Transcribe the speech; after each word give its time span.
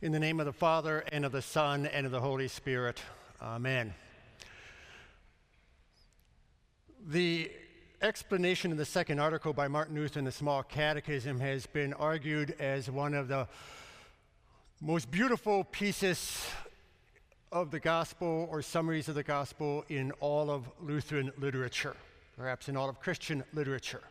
In 0.00 0.12
the 0.12 0.20
name 0.20 0.38
of 0.38 0.46
the 0.46 0.52
Father, 0.52 1.02
and 1.10 1.24
of 1.24 1.32
the 1.32 1.42
Son, 1.42 1.84
and 1.84 2.06
of 2.06 2.12
the 2.12 2.20
Holy 2.20 2.46
Spirit. 2.46 3.00
Amen. 3.42 3.92
The 7.08 7.50
explanation 8.00 8.70
of 8.70 8.78
the 8.78 8.84
second 8.84 9.18
article 9.18 9.52
by 9.52 9.66
Martin 9.66 9.96
Luther 9.96 10.20
in 10.20 10.24
the 10.24 10.30
Small 10.30 10.62
Catechism 10.62 11.40
has 11.40 11.66
been 11.66 11.94
argued 11.94 12.54
as 12.60 12.88
one 12.88 13.12
of 13.12 13.26
the 13.26 13.48
most 14.80 15.10
beautiful 15.10 15.64
pieces 15.64 16.46
of 17.50 17.72
the 17.72 17.80
gospel 17.80 18.46
or 18.52 18.62
summaries 18.62 19.08
of 19.08 19.16
the 19.16 19.24
gospel 19.24 19.84
in 19.88 20.12
all 20.20 20.48
of 20.48 20.70
Lutheran 20.80 21.32
literature, 21.38 21.96
perhaps 22.36 22.68
in 22.68 22.76
all 22.76 22.88
of 22.88 23.00
Christian 23.00 23.42
literature. 23.52 24.04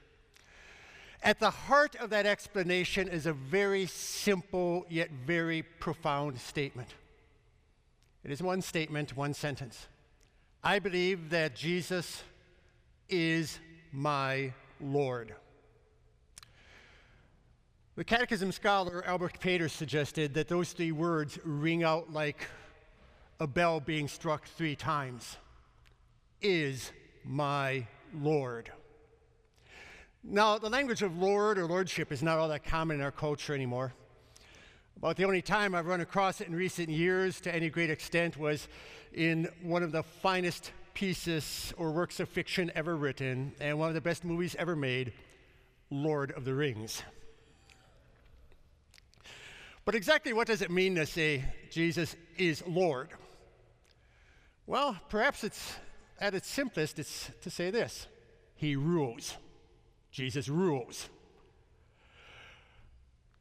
At 1.23 1.39
the 1.39 1.49
heart 1.49 1.95
of 1.95 2.09
that 2.11 2.25
explanation 2.25 3.07
is 3.07 3.25
a 3.25 3.33
very 3.33 3.85
simple 3.85 4.85
yet 4.89 5.09
very 5.25 5.63
profound 5.63 6.39
statement. 6.39 6.89
It 8.23 8.31
is 8.31 8.41
one 8.41 8.61
statement, 8.61 9.15
one 9.15 9.33
sentence. 9.33 9.87
I 10.63 10.79
believe 10.79 11.29
that 11.29 11.55
Jesus 11.55 12.23
is 13.09 13.59
my 13.91 14.53
Lord. 14.81 15.33
The 17.95 18.03
Catechism 18.03 18.51
scholar 18.51 19.03
Albert 19.05 19.39
Pater 19.39 19.69
suggested 19.69 20.33
that 20.35 20.47
those 20.47 20.71
three 20.71 20.91
words 20.91 21.39
ring 21.43 21.83
out 21.83 22.13
like 22.13 22.47
a 23.39 23.47
bell 23.47 23.79
being 23.79 24.07
struck 24.07 24.45
three 24.45 24.75
times. 24.75 25.37
Is 26.41 26.91
my 27.23 27.87
Lord. 28.13 28.71
Now, 30.29 30.57
the 30.57 30.69
language 30.69 31.03
of 31.03 31.17
Lord 31.17 31.57
or 31.57 31.65
Lordship 31.67 32.11
is 32.11 32.21
not 32.21 32.37
all 32.37 32.49
that 32.49 32.65
common 32.65 32.97
in 32.97 33.01
our 33.01 33.13
culture 33.13 33.55
anymore. 33.55 33.93
About 34.97 35.15
the 35.15 35.23
only 35.23 35.41
time 35.41 35.73
I've 35.73 35.85
run 35.85 36.01
across 36.01 36.41
it 36.41 36.49
in 36.49 36.55
recent 36.55 36.89
years 36.89 37.39
to 37.41 37.55
any 37.55 37.69
great 37.69 37.89
extent 37.89 38.35
was 38.35 38.67
in 39.13 39.47
one 39.61 39.83
of 39.83 39.93
the 39.93 40.03
finest 40.03 40.73
pieces 40.93 41.73
or 41.77 41.91
works 41.91 42.19
of 42.19 42.27
fiction 42.27 42.69
ever 42.75 42.97
written 42.97 43.53
and 43.61 43.79
one 43.79 43.87
of 43.87 43.95
the 43.95 44.01
best 44.01 44.25
movies 44.25 44.53
ever 44.59 44.75
made, 44.75 45.13
Lord 45.89 46.31
of 46.31 46.43
the 46.43 46.53
Rings. 46.53 47.03
But 49.85 49.95
exactly 49.95 50.33
what 50.33 50.47
does 50.47 50.61
it 50.61 50.69
mean 50.69 50.95
to 50.95 51.05
say 51.05 51.45
Jesus 51.71 52.17
is 52.37 52.61
Lord? 52.67 53.11
Well, 54.65 54.99
perhaps 55.07 55.45
it's 55.45 55.75
at 56.19 56.35
its 56.35 56.49
simplest, 56.49 56.99
it's 56.99 57.31
to 57.43 57.49
say 57.49 57.71
this 57.71 58.07
He 58.57 58.75
rules. 58.75 59.37
Jesus 60.11 60.49
rules. 60.49 61.09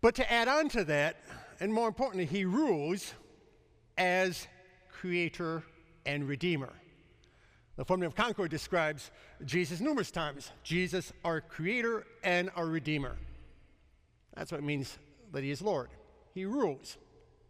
But 0.00 0.14
to 0.17 0.33
add 0.33 0.48
on 0.48 0.69
to 0.70 0.84
that, 0.84 1.17
and 1.61 1.72
more 1.72 1.89
importantly, 1.89 2.27
he 2.27 2.45
rules 2.45 3.14
as 3.97 4.47
creator 4.91 5.62
and 6.05 6.28
redeemer. 6.28 6.72
The 7.77 7.84
Formula 7.84 8.09
of 8.09 8.14
Concord 8.14 8.50
describes 8.50 9.11
Jesus 9.44 9.81
numerous 9.81 10.11
times 10.11 10.50
Jesus, 10.62 11.12
our 11.25 11.41
creator 11.41 12.06
and 12.22 12.50
our 12.56 12.67
redeemer. 12.67 13.17
That's 14.34 14.50
what 14.50 14.59
it 14.59 14.64
means 14.64 14.98
that 15.33 15.42
he 15.42 15.50
is 15.50 15.61
Lord. 15.61 15.91
He 16.34 16.44
rules 16.44 16.97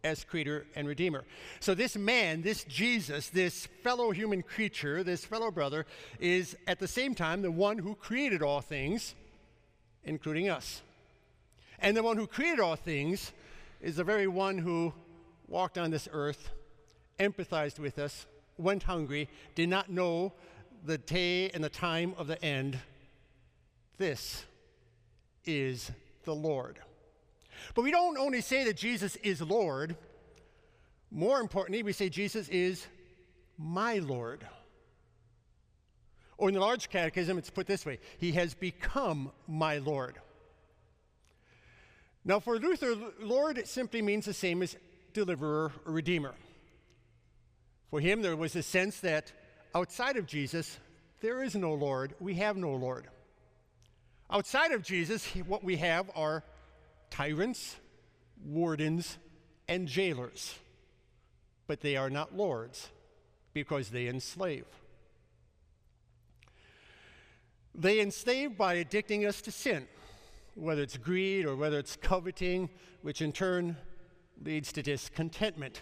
as 0.03 0.23
creator 0.23 0.65
and 0.75 0.87
redeemer. 0.87 1.23
So, 1.59 1.73
this 1.73 1.95
man, 1.95 2.41
this 2.41 2.63
Jesus, 2.63 3.29
this 3.29 3.67
fellow 3.83 4.11
human 4.11 4.41
creature, 4.41 5.03
this 5.03 5.25
fellow 5.25 5.51
brother, 5.51 5.85
is 6.19 6.55
at 6.67 6.79
the 6.79 6.87
same 6.87 7.15
time 7.15 7.41
the 7.41 7.51
one 7.51 7.77
who 7.77 7.95
created 7.95 8.41
all 8.41 8.61
things, 8.61 9.15
including 10.03 10.49
us. 10.49 10.81
And 11.79 11.95
the 11.95 12.03
one 12.03 12.17
who 12.17 12.27
created 12.27 12.59
all 12.59 12.75
things 12.75 13.31
is 13.81 13.97
the 13.97 14.03
very 14.03 14.27
one 14.27 14.57
who 14.57 14.93
walked 15.47 15.77
on 15.77 15.91
this 15.91 16.07
earth, 16.11 16.49
empathized 17.19 17.79
with 17.79 17.99
us, 17.99 18.25
went 18.57 18.83
hungry, 18.83 19.29
did 19.55 19.69
not 19.69 19.89
know 19.89 20.33
the 20.83 20.97
day 20.97 21.49
and 21.49 21.63
the 21.63 21.69
time 21.69 22.13
of 22.17 22.27
the 22.27 22.43
end. 22.43 22.79
This 23.97 24.45
is 25.45 25.91
the 26.23 26.35
Lord. 26.35 26.79
But 27.75 27.83
we 27.83 27.91
don't 27.91 28.17
only 28.17 28.41
say 28.41 28.63
that 28.65 28.77
Jesus 28.77 29.15
is 29.17 29.41
Lord, 29.41 29.95
more 31.11 31.39
importantly, 31.39 31.83
we 31.83 31.93
say 31.93 32.09
Jesus 32.09 32.49
is 32.49 32.85
my 33.57 33.99
Lord. 33.99 34.45
Or 36.37 36.49
in 36.49 36.53
the 36.53 36.61
large 36.61 36.89
catechism, 36.89 37.37
it's 37.37 37.49
put 37.49 37.67
this 37.67 37.85
way 37.85 37.99
He 38.17 38.33
has 38.33 38.53
become 38.53 39.31
my 39.47 39.77
Lord. 39.77 40.19
Now, 42.23 42.39
for 42.39 42.59
Luther, 42.59 42.95
Lord 43.21 43.65
simply 43.67 44.01
means 44.01 44.25
the 44.25 44.33
same 44.33 44.61
as 44.61 44.75
deliverer 45.13 45.71
or 45.85 45.91
redeemer. 45.93 46.35
For 47.89 48.01
him, 48.01 48.21
there 48.21 48.35
was 48.35 48.53
a 48.57 48.61
sense 48.61 48.99
that 48.99 49.31
outside 49.73 50.17
of 50.17 50.27
Jesus, 50.27 50.77
there 51.21 51.41
is 51.41 51.55
no 51.55 51.73
Lord. 51.73 52.13
We 52.19 52.35
have 52.35 52.57
no 52.57 52.71
Lord. 52.71 53.07
Outside 54.29 54.73
of 54.73 54.83
Jesus, 54.83 55.25
what 55.47 55.63
we 55.63 55.77
have 55.77 56.11
are 56.15 56.43
tyrants, 57.09 57.77
wardens, 58.45 59.17
and 59.67 59.87
jailers. 59.87 60.55
But 61.67 61.81
they 61.81 61.97
are 61.97 62.09
not 62.09 62.35
lords 62.35 62.89
because 63.53 63.89
they 63.89 64.07
enslave. 64.07 64.65
They 67.75 67.99
enslave 67.99 68.57
by 68.57 68.83
addicting 68.83 69.27
us 69.27 69.41
to 69.41 69.51
sin, 69.51 69.87
whether 70.55 70.81
it's 70.81 70.97
greed 70.97 71.45
or 71.45 71.55
whether 71.55 71.77
it's 71.77 71.95
coveting, 71.95 72.69
which 73.01 73.21
in 73.21 73.31
turn 73.31 73.77
leads 74.43 74.71
to 74.73 74.83
discontentment. 74.83 75.81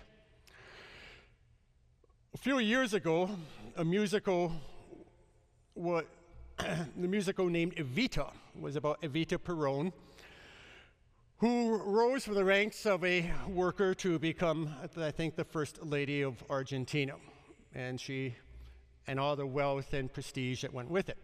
A 2.34 2.38
few 2.38 2.60
years 2.60 2.94
ago, 2.94 3.30
a 3.78 3.86
musical, 3.86 4.52
what, 5.74 6.06
the 6.58 7.08
musical 7.08 7.48
named 7.48 7.76
Evita 7.76 8.32
was 8.60 8.76
about 8.76 9.02
Evita 9.02 9.42
Peron, 9.42 9.94
who 11.38 11.78
rose 11.78 12.26
from 12.26 12.36
the 12.36 12.46
ranks 12.46 12.86
of 12.86 13.04
a 13.04 13.32
worker 13.48 13.94
to 13.96 14.18
become, 14.20 14.74
I 14.98 15.12
think, 15.12 15.36
the 15.36 15.44
first 15.44 15.84
lady 15.86 16.22
of 16.22 16.44
Argentina, 16.50 17.16
and 17.74 18.00
she, 18.00 18.36
and 19.08 19.20
all 19.20 19.36
the 19.36 19.46
wealth 19.46 19.94
and 19.94 20.12
prestige 20.12 20.62
that 20.62 20.74
went 20.74 20.90
with 20.90 21.10
it. 21.10 21.18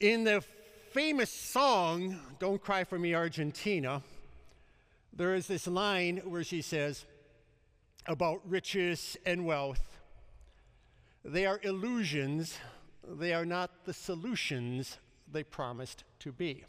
In 0.00 0.24
the 0.24 0.44
famous 0.92 1.30
song, 1.30 2.18
Don't 2.38 2.62
Cry 2.62 2.84
for 2.84 2.98
Me, 2.98 3.14
Argentina, 3.14 4.02
there 5.12 5.34
is 5.34 5.46
this 5.46 5.66
line 5.66 6.18
where 6.24 6.44
she 6.44 6.62
says 6.62 7.04
about 8.06 8.40
riches 8.48 9.16
and 9.24 9.44
wealth 9.44 9.94
they 11.24 11.46
are 11.46 11.58
illusions, 11.62 12.58
they 13.02 13.32
are 13.32 13.46
not 13.46 13.86
the 13.86 13.94
solutions 13.94 14.98
they 15.30 15.42
promised 15.42 16.04
to 16.18 16.32
be. 16.32 16.64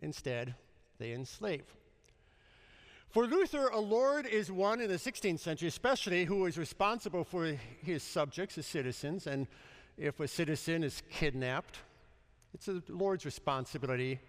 Instead, 0.00 0.56
they 1.02 1.12
enslave. 1.12 1.64
For 3.10 3.26
Luther, 3.26 3.68
a 3.68 3.80
lord 3.80 4.24
is 4.24 4.50
one 4.50 4.80
in 4.80 4.88
the 4.88 4.96
16th 4.96 5.40
century, 5.40 5.68
especially 5.68 6.24
who 6.24 6.46
is 6.46 6.56
responsible 6.56 7.24
for 7.24 7.58
his 7.82 8.02
subjects, 8.02 8.54
his 8.54 8.66
citizens. 8.66 9.26
And 9.26 9.48
if 9.98 10.20
a 10.20 10.28
citizen 10.28 10.82
is 10.82 11.02
kidnapped, 11.10 11.78
it's 12.54 12.68
a 12.68 12.82
lord's 12.88 13.24
responsibility 13.24 14.20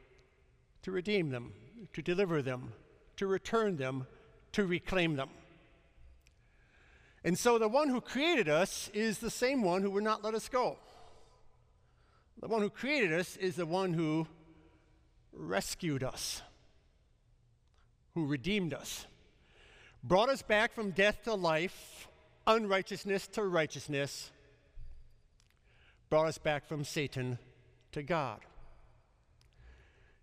to 0.82 0.92
redeem 0.92 1.30
them, 1.30 1.54
to 1.94 2.02
deliver 2.02 2.42
them, 2.42 2.74
to 3.18 3.28
return 3.28 3.78
them, 3.78 4.08
to 4.52 4.66
reclaim 4.66 5.16
them. 5.16 5.30
And 7.24 7.38
so 7.40 7.58
the 7.58 7.70
one 7.70 7.88
who 7.88 8.02
created 8.02 8.50
us 8.50 8.90
is 8.94 9.20
the 9.20 9.30
same 9.30 9.62
one 9.62 9.82
who 9.82 9.92
would 9.92 10.04
not 10.04 10.24
let 10.24 10.34
us 10.34 10.50
go. 10.50 10.78
The 12.42 12.48
one 12.50 12.62
who 12.62 12.70
created 12.70 13.14
us 13.14 13.38
is 13.38 13.56
the 13.56 13.66
one 13.66 13.94
who 13.94 14.28
rescued 15.32 16.04
us 16.04 16.42
who 18.16 18.26
redeemed 18.26 18.74
us, 18.74 19.06
brought 20.04 20.30
us 20.30 20.42
back 20.42 20.74
from 20.74 20.92
death 20.92 21.24
to 21.24 21.34
life, 21.34 22.08
unrighteousness 22.46 23.28
to 23.28 23.44
righteousness, 23.44 24.32
brought 26.10 26.28
us 26.28 26.38
back 26.38 26.68
from 26.68 26.84
Satan 26.84 27.40
to 27.92 28.04
God. 28.04 28.40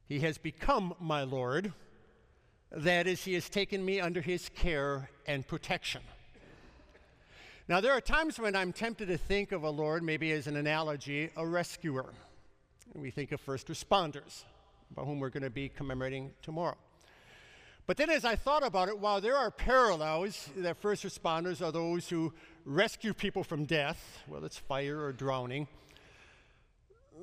He 0.09 0.21
has 0.21 0.39
become 0.39 0.95
my 1.01 1.23
Lord. 1.23 1.73
That 2.73 3.07
is, 3.07 3.25
He 3.25 3.35
has 3.35 3.49
taken 3.49 3.85
me 3.85 4.01
under 4.01 4.21
His 4.21 4.49
care 4.49 5.09
and 5.27 5.47
protection. 5.47 6.03
Now, 7.69 7.81
there 7.81 7.93
are 7.93 8.01
times 8.01 8.39
when 8.39 8.57
I'm 8.57 8.73
tempted 8.73 9.07
to 9.07 9.17
think 9.17 9.53
of 9.53 9.63
a 9.63 9.71
Lord, 9.71 10.03
maybe 10.03 10.33
as 10.33 10.49
an 10.49 10.57
analogy, 10.57 11.31
a 11.37 11.47
rescuer. 11.47 12.07
We 12.95 13.13
think 13.13 13.31
of 13.31 13.41
first 13.41 13.69
responders, 13.69 14.45
about 14.91 15.07
whom 15.07 15.21
we're 15.21 15.31
going 15.31 15.45
to 15.45 15.51
be 15.51 15.69
commemorating 15.69 16.33
tomorrow. 16.43 16.77
But 17.91 17.97
then, 17.97 18.11
as 18.11 18.25
I 18.25 18.37
thought 18.37 18.65
about 18.65 18.89
it, 18.89 19.01
while 19.01 19.21
there 19.21 19.37
are 19.37 19.51
parallels, 19.51 20.49
that 20.59 20.77
first 20.77 21.03
responders 21.03 21.61
are 21.61 21.73
those 21.73 22.09
who 22.09 22.33
rescue 22.65 23.13
people 23.13 23.43
from 23.43 23.65
death, 23.65 24.23
whether 24.29 24.47
it's 24.47 24.57
fire 24.57 25.03
or 25.03 25.13
drowning, 25.13 25.67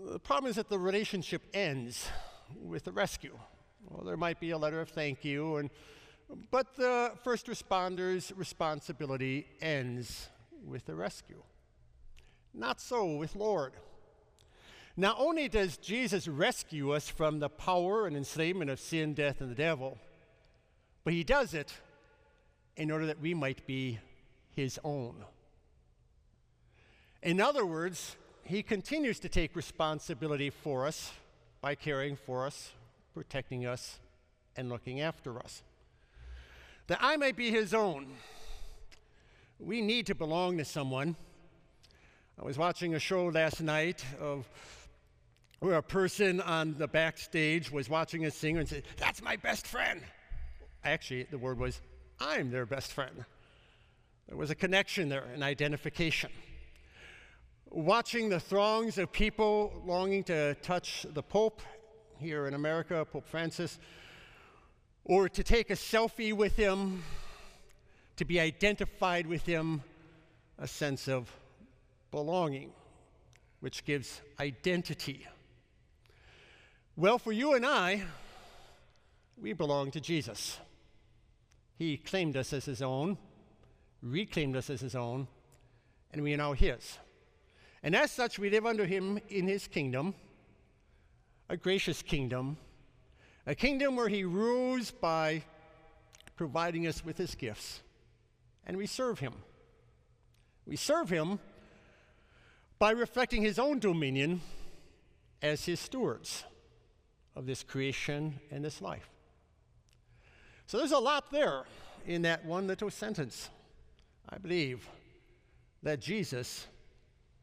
the 0.08 0.19
problem 0.19 0.50
is 0.50 0.58
that 0.58 0.68
the 0.68 0.78
relationship 0.78 1.42
ends 1.54 2.10
with 2.62 2.84
the 2.84 2.92
rescue. 2.92 3.40
Well, 3.88 4.04
there 4.04 4.18
might 4.18 4.42
be 4.42 4.50
a 4.50 4.58
letter 4.58 4.81
of 4.81 4.90
thank 4.90 5.24
you 5.24 5.56
and 5.56 5.69
But 6.52 6.75
the 6.75 7.14
first 7.24 7.48
responder's 7.48 8.34
responsibility 8.36 9.48
ends 9.62 10.28
with 10.66 10.86
the 10.86 10.96
rescue. 10.96 11.44
Not 12.54 12.81
so 12.81 13.16
with 13.16 13.38
Lord. 13.38 13.72
Not 14.98 15.16
only 15.18 15.48
does 15.48 15.78
Jesus 15.78 16.28
rescue 16.28 16.92
us 16.92 17.08
from 17.08 17.40
the 17.40 17.48
power 17.48 18.06
and 18.06 18.18
enslavement 18.18 18.69
of 18.69 18.81
sin, 18.81 19.14
death, 19.14 19.40
and 19.40 19.50
the 19.50 19.56
devil, 19.56 19.98
but 21.07 21.13
he 21.13 21.24
does 21.24 21.54
it 21.54 21.74
in 22.75 22.92
order 22.92 23.06
that 23.06 23.21
we 23.21 23.33
might 23.33 23.65
be 23.65 23.98
his 24.57 24.77
own. 24.83 25.24
In 27.24 27.39
other 27.39 27.65
words, 27.65 28.18
he 28.44 28.62
continues 28.62 29.18
to 29.21 29.30
take 29.30 29.56
responsibility 29.56 30.50
for 30.50 30.86
us 30.86 31.13
by 31.62 31.75
caring 31.75 32.18
for 32.18 32.45
us, 32.45 32.74
protecting 33.13 33.65
us, 33.65 34.00
and 34.57 34.68
looking 34.68 35.00
after 35.00 35.39
us. 35.39 35.63
That 36.88 37.00
I 37.00 37.15
might 37.15 37.38
be 37.38 37.51
his 37.51 37.74
own. 37.74 38.07
We 39.62 39.80
need 39.80 40.07
to 40.07 40.13
belong 40.13 40.57
to 40.57 40.65
someone. 40.65 41.15
I 42.38 42.44
was 42.44 42.57
watching 42.57 42.95
a 42.95 43.00
show 43.00 43.27
last 43.27 43.62
night 43.62 44.04
of 44.19 44.45
where 45.62 45.77
a 45.77 45.83
person 45.83 46.42
on 46.42 46.75
the 46.77 46.89
backstage 46.89 47.71
was 47.71 47.88
watching 47.88 48.25
a 48.25 48.31
singer 48.31 48.59
and 48.59 48.68
said, 48.68 48.83
That's 48.98 49.21
my 49.21 49.38
best 49.38 49.65
friend. 49.65 50.01
Actually, 50.88 51.24
the 51.24 51.38
word 51.38 51.60
was, 51.60 51.81
I'm 52.18 52.50
their 52.50 52.66
best 52.66 52.94
friend. 52.94 53.25
There 54.30 54.38
was 54.38 54.51
a 54.51 54.56
connection 54.56 55.10
there, 55.10 55.25
an 55.36 55.44
identification. 55.44 56.30
Watching 57.69 58.30
the 58.30 58.39
throngs 58.39 58.98
of 58.98 59.12
people 59.12 59.84
longing 59.86 60.24
to 60.25 60.56
touch 60.56 61.06
the 61.13 61.22
Pope 61.22 61.62
here 62.19 62.48
in 62.48 62.54
America, 62.54 63.06
Pope 63.12 63.28
Francis, 63.28 63.80
or 65.04 65.28
to 65.28 65.44
take 65.44 65.69
a 65.72 65.75
selfie 65.75 66.31
with 66.31 66.56
him, 66.56 67.04
to 68.16 68.24
be 68.24 68.40
identified 68.40 69.28
with 69.28 69.45
him, 69.45 69.83
a 70.57 70.69
sense 70.69 71.10
of 71.10 71.30
belonging, 72.12 72.72
which 73.60 73.83
gives 73.83 74.22
identity. 74.40 75.28
Well, 76.95 77.19
for 77.19 77.33
you 77.33 77.56
and 77.56 77.66
I, 77.66 78.04
we 79.38 79.51
belong 79.51 79.92
to 79.92 80.00
Jesus. 80.00 80.60
He 81.77 81.97
claimed 81.97 82.35
us 82.35 82.53
as 82.53 82.65
his 82.65 82.81
own, 82.81 83.18
reclaimed 84.01 84.56
us 84.56 84.69
as 84.69 84.81
his 84.81 84.95
own, 84.95 85.27
and 86.12 86.24
we 86.24 86.33
are 86.33 86.38
now 86.38 86.53
his. 86.53 86.97
And 87.83 87.95
as 87.95 88.12
such, 88.12 88.39
we 88.39 88.50
live 88.50 88.65
under 88.65 88.85
him 88.85 89.19
in 89.29 89.47
his 89.47 89.68
kingdom, 89.68 90.15
a 91.50 91.56
gracious 91.56 92.01
kingdom, 92.01 92.57
a 93.45 93.53
kingdom 93.53 93.95
where 93.95 94.09
he 94.09 94.24
rules 94.24 94.89
by 94.89 95.44
providing 96.35 96.88
us 96.88 97.06
with 97.06 97.18
his 97.18 97.35
gifts, 97.35 97.81
and 98.65 98.75
we 98.75 98.88
serve 98.88 99.19
him. 99.19 99.33
We 100.65 100.75
serve 100.75 101.09
him 101.09 101.39
by 102.80 102.91
reflecting 102.91 103.44
his 103.44 103.59
own 103.59 103.80
dominion 103.80 104.41
as 105.41 105.65
his 105.65 105.80
stewards 105.80 106.44
of 107.35 107.45
this 107.45 107.63
creation 107.63 108.39
and 108.51 108.65
this 108.65 108.81
life. 108.81 109.09
So 110.68 110.78
there's 110.78 110.92
a 110.92 111.00
lot 111.00 111.31
there 111.31 111.64
in 112.06 112.24
that 112.24 112.44
one 112.44 112.68
little 112.68 112.90
sentence. 112.90 113.50
I 114.30 114.38
believe 114.38 114.86
that 115.81 116.02
Jesus 116.02 116.68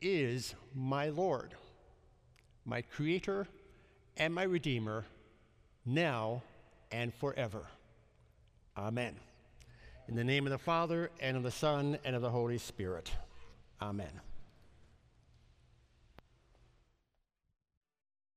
is 0.03 0.55
my 0.75 1.09
Lord, 1.09 1.55
my 2.67 2.82
Creator, 2.82 3.47
and 4.19 4.35
my 4.35 4.43
Redeemer, 4.43 5.06
now 5.87 6.43
and 6.93 7.15
forever. 7.15 7.62
Amen. 8.76 9.17
In 10.06 10.17
the 10.17 10.25
name 10.25 10.44
of 10.44 10.53
the 10.53 10.59
Father, 10.59 11.11
and 11.19 11.38
of 11.38 11.43
the 11.43 11.50
Son, 11.50 11.99
and 12.05 12.15
of 12.15 12.21
the 12.21 12.29
Holy 12.29 12.59
Spirit. 12.59 13.11
Amen. 13.81 14.21